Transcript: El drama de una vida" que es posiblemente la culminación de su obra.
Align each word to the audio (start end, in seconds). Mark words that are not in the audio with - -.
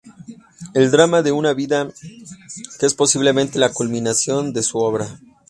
El 0.73 0.89
drama 0.89 1.21
de 1.21 1.31
una 1.31 1.53
vida" 1.53 1.87
que 2.79 2.87
es 2.87 2.95
posiblemente 2.95 3.59
la 3.59 3.71
culminación 3.71 4.51
de 4.51 4.63
su 4.63 4.79
obra. 4.79 5.19